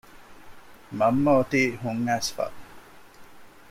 [0.99, 2.45] މަންމަ އޮތީ ހުން އައިސްފަ